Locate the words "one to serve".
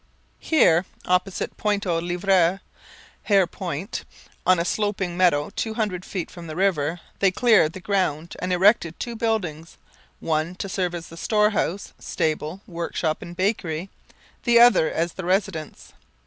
10.19-10.95